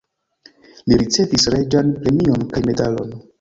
Li 0.87 0.97
ricevis 1.01 1.45
reĝan 1.57 1.93
premion 1.99 2.49
kaj 2.57 2.65
medalon. 2.73 3.15